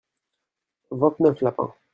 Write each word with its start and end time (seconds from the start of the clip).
Vingt-neuf 0.89 1.41
lapins. 1.41 1.75